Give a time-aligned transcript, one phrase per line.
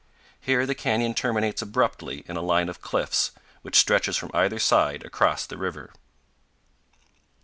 [0.39, 3.29] Here the canyon terminates abruptly in a line of cliffs,
[3.61, 5.91] which stretches from either side across the river.